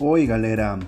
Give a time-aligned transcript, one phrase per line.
[0.00, 0.78] Oi, galera.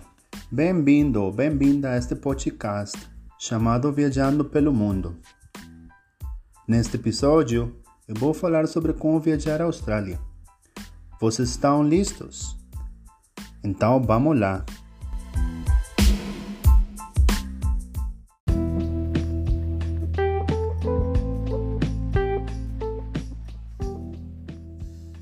[0.52, 2.96] Bem-vindo, bem-vinda a este podcast
[3.36, 5.16] chamado Viajando pelo Mundo.
[6.68, 7.74] Neste episódio,
[8.06, 10.20] eu vou falar sobre como viajar à Austrália.
[11.20, 12.56] Vocês estão listos?
[13.64, 14.64] Então vamos lá.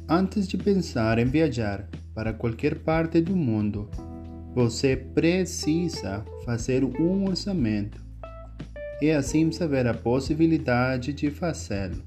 [0.07, 3.89] Antes de pensar em viajar para qualquer parte do mundo,
[4.53, 8.05] você precisa fazer um orçamento
[9.01, 12.03] e assim saber a possibilidade de fazê-lo.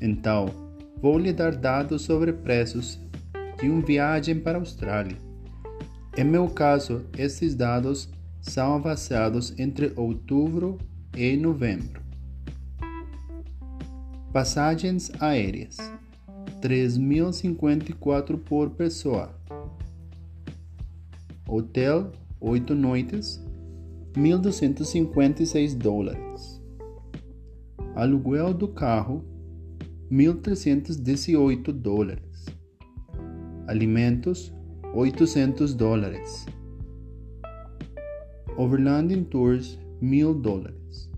[0.00, 0.46] Então,
[1.02, 2.98] vou lhe dar dados sobre preços
[3.60, 5.18] de uma viagem para a Austrália.
[6.16, 8.08] Em meu caso, esses dados
[8.40, 10.78] são baseados entre outubro
[11.14, 12.00] e novembro.
[14.32, 15.76] Passagens aéreas
[16.62, 19.34] 3.054 por pessoa.
[21.48, 23.44] Hotel, 8 noites,
[24.14, 26.62] 1.256 dólares.
[27.96, 29.24] Aluguel do carro,
[30.08, 32.46] 1.318 dólares.
[33.66, 34.54] Alimentos,
[34.94, 36.46] 800 dólares.
[38.56, 41.10] Overlanding Tours, 1.000 dólares.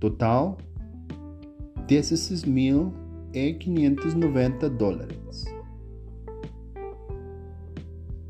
[0.00, 0.56] Total,
[1.86, 5.44] 16.000 e 590 dólares.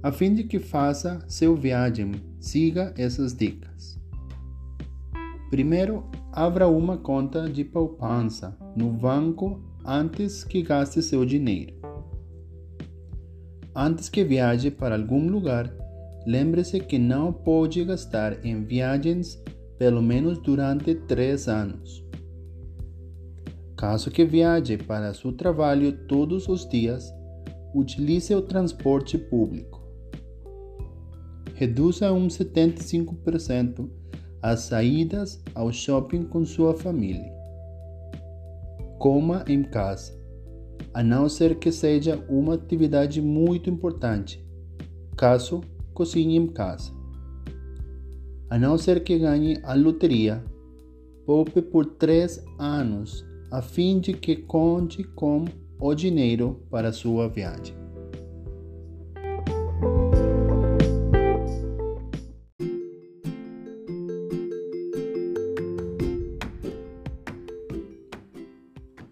[0.03, 3.99] A fim de que faça seu viagem, siga essas dicas.
[5.51, 11.75] Primeiro, abra uma conta de poupança no banco antes que gaste seu dinheiro.
[13.75, 15.73] Antes que viaje para algum lugar,
[16.27, 19.43] lembre-se que não pode gastar em viagens
[19.79, 22.08] pelo menos durante três anos.
[23.79, 27.15] Caso que viaje para seu trabalho todos os dias,
[27.73, 29.81] utilize o transporte público.
[31.55, 33.89] Reduza um 75%
[34.43, 37.33] as saídas ao shopping com sua família.
[38.99, 40.13] Coma em casa,
[40.93, 44.45] a não ser que seja uma atividade muito importante.
[45.17, 45.61] Caso
[45.95, 46.91] cozinhe em casa.
[48.51, 50.43] A não ser que ganhe a loteria,
[51.25, 55.45] poupe por três anos a fim de que conte com
[55.81, 57.75] o dinheiro para sua viagem.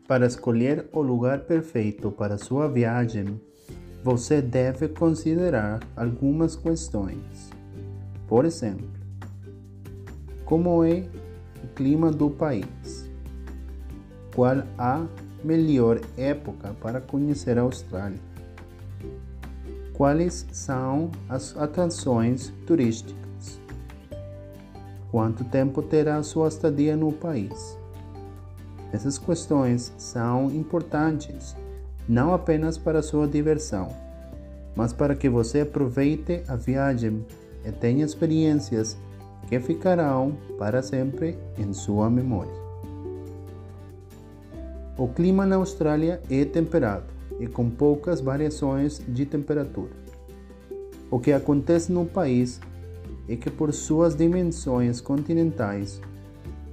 [0.06, 3.41] Para escolher o lugar perfeito para sua viagem,
[4.04, 7.50] você deve considerar algumas questões.
[8.28, 8.88] Por exemplo,
[10.44, 11.08] como é
[11.64, 12.95] o clima do país?
[14.36, 15.06] Qual a
[15.42, 18.20] melhor época para conhecer a Austrália?
[19.94, 23.58] Quais são as atrações turísticas?
[25.10, 27.78] Quanto tempo terá sua estadia no país?
[28.92, 31.56] Essas questões são importantes
[32.06, 33.88] não apenas para sua diversão,
[34.76, 37.24] mas para que você aproveite a viagem
[37.64, 38.98] e tenha experiências
[39.48, 42.66] que ficarão para sempre em sua memória.
[44.98, 47.04] O clima na Austrália é temperado
[47.38, 49.92] e com poucas variações de temperatura.
[51.10, 52.58] O que acontece no país
[53.28, 56.00] é que, por suas dimensões continentais,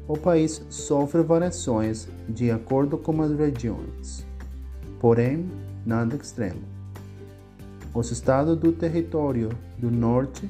[0.08, 4.26] o país sofre variações de acordo com as regiões,
[5.02, 5.50] porém
[5.86, 6.62] nada extremo.
[7.94, 10.50] Os estados do território do norte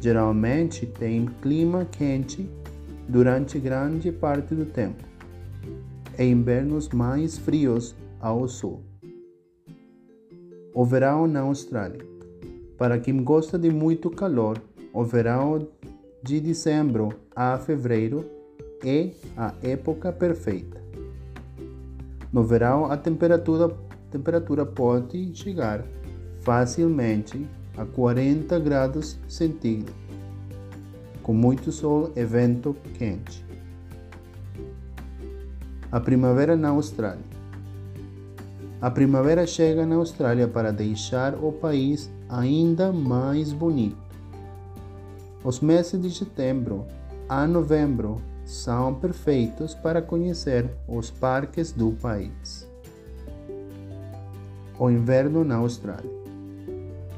[0.00, 2.48] geralmente têm clima quente
[3.06, 5.11] durante grande parte do tempo
[6.18, 8.82] e invernos mais frios ao sul.
[10.74, 12.00] O verão na Austrália.
[12.78, 14.60] Para quem gosta de muito calor,
[14.92, 15.68] o verão
[16.22, 18.24] de dezembro a fevereiro
[18.84, 20.80] é a época perfeita.
[22.32, 23.74] No verão, a temperatura,
[24.10, 25.84] temperatura pode chegar
[26.40, 27.46] facilmente
[27.76, 29.94] a 40 graus centígrados,
[31.22, 33.51] com muito sol e vento quente.
[35.92, 37.22] A primavera na Austrália.
[38.80, 43.98] A primavera chega na Austrália para deixar o país ainda mais bonito.
[45.44, 46.86] Os meses de setembro
[47.28, 52.66] a novembro são perfeitos para conhecer os parques do país.
[54.78, 56.10] O inverno na Austrália.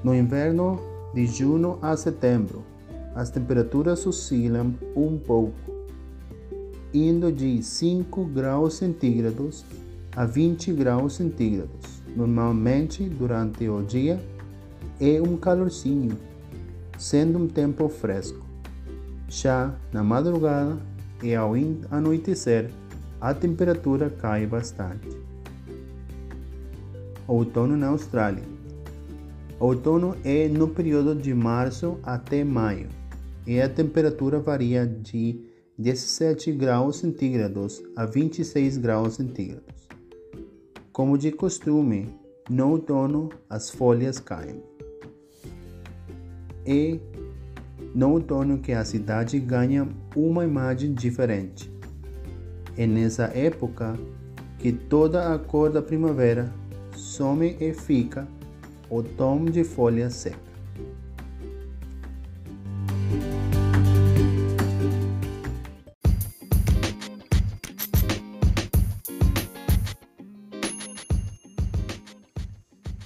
[0.03, 0.81] No inverno
[1.15, 2.65] de junho a setembro,
[3.15, 5.74] as temperaturas oscilam um pouco
[6.95, 9.65] indo de 5 graus centígrados
[10.17, 14.23] a 20 graus centígrados, normalmente durante o dia,
[15.01, 16.17] é um calorcinho,
[16.97, 18.39] sendo um tempo fresco.
[19.29, 20.79] Já na madrugada
[21.21, 21.55] e ao
[21.91, 22.71] anoitecer,
[23.21, 25.09] a temperatura cai bastante.
[27.27, 28.45] Outono na Austrália.
[29.59, 32.89] Outono é no período de março até maio
[33.47, 39.89] e a temperatura varia de 17 graus centígrados a 26 graus centígrados.
[40.93, 42.15] Como de costume,
[42.49, 44.63] no outono as folhas caem.
[46.65, 47.01] E
[47.93, 51.69] no outono que a cidade ganha uma imagem diferente.
[52.77, 53.99] É nessa época
[54.59, 56.55] que toda a cor da primavera
[56.93, 58.29] some e fica
[58.89, 60.44] o tom de folha seca.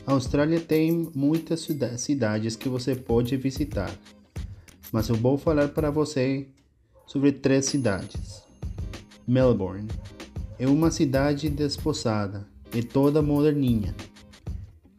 [0.08, 1.68] A Austrália tem muitas
[1.98, 3.94] cidades que você pode visitar,
[4.90, 6.48] mas eu vou falar para você
[7.06, 8.42] sobre três cidades.
[9.26, 9.86] Melbourne
[10.58, 13.94] é uma cidade desposada e toda moderninha,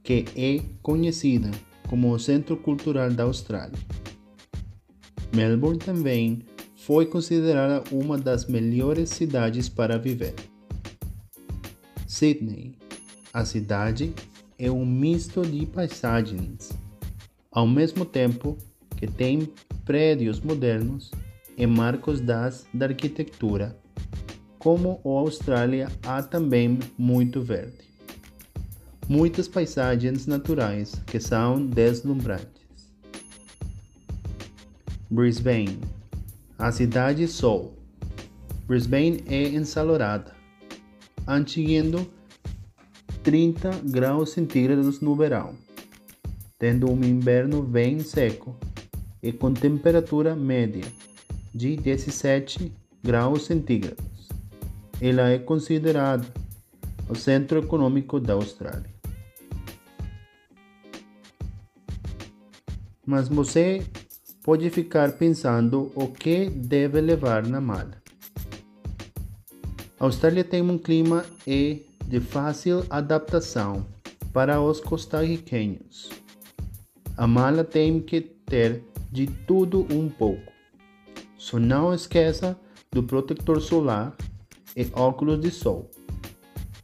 [0.04, 1.50] que é conhecida
[1.90, 3.80] como o Centro Cultural da Austrália.
[5.36, 6.44] Melbourne também
[6.86, 10.36] foi considerada uma das melhores cidades para viver.
[12.06, 12.76] Sydney,
[13.34, 14.14] a cidade
[14.60, 16.70] é um misto de paisagens,
[17.52, 18.58] ao mesmo tempo
[18.98, 19.52] que tem
[19.86, 21.10] prédios modernos
[21.58, 23.76] e marcos das, da arquitetura.
[24.60, 27.90] Como a Austrália, há também muito verde
[29.10, 32.48] muitas paisagens naturais que são deslumbrantes.
[35.10, 35.80] Brisbane,
[36.60, 37.74] a cidade sol.
[38.68, 40.36] Brisbane é ensolarada,
[41.26, 42.08] atingindo
[43.24, 45.56] 30 graus centígrados no verão,
[46.58, 48.56] tendo um inverno bem seco
[49.22, 50.86] e com temperatura média
[51.54, 52.72] de 17
[53.04, 54.06] graus centígrados.
[55.02, 56.26] Ela é considerada
[57.10, 59.00] o centro econômico da Austrália.
[63.10, 63.84] mas você
[64.44, 67.98] pode ficar pensando o que deve levar na mala.
[70.00, 73.86] A Austrália tem um clima e de fácil adaptação
[74.34, 76.10] para os costarriquenhos.
[77.16, 80.52] A mala tem que ter de tudo um pouco.
[81.38, 82.60] Só não esqueça
[82.92, 84.16] do protetor solar
[84.76, 85.92] e óculos de sol,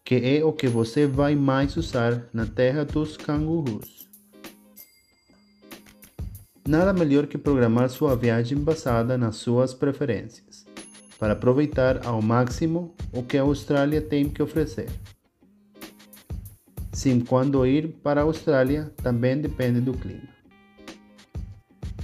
[0.04, 4.08] que é o que você vai mais usar na terra dos cangurus.
[6.68, 10.68] Nada melhor que programar sua viagem baseada nas suas preferências,
[11.18, 14.90] para aproveitar ao máximo o que a Austrália tem que oferecer.
[17.06, 20.28] Sim, quando ir para a Austrália também depende do clima.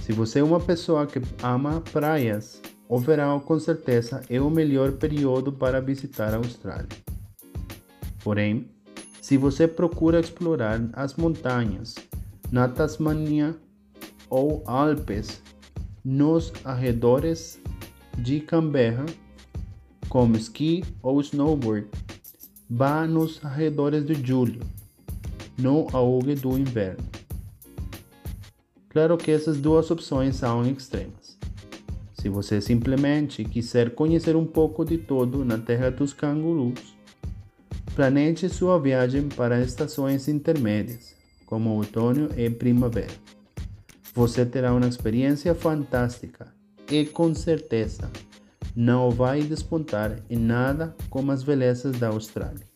[0.00, 4.92] Se você é uma pessoa que ama praias, o verão com certeza é o melhor
[4.92, 6.86] período para visitar a Austrália.
[8.22, 8.70] Porém,
[9.20, 11.96] se você procura explorar as montanhas
[12.52, 13.56] na Tasmania
[14.30, 15.42] ou Alpes
[16.04, 17.60] nos arredores
[18.18, 19.06] de Canberra,
[20.08, 21.88] como esqui ou snowboard.
[22.70, 24.60] Vá nos arredores de julho,
[25.58, 27.04] no auge do inverno.
[28.88, 31.38] Claro que essas duas opções são extremas.
[32.14, 36.94] Se você simplesmente quiser conhecer um pouco de todo na terra dos cangurus,
[37.94, 41.14] planeje sua viagem para estações intermédias,
[41.46, 43.12] como outono e primavera.
[44.14, 46.52] Você terá uma experiência fantástica
[46.90, 48.10] e com certeza
[48.76, 52.71] não vai despontar em nada como as belezas da Austrália.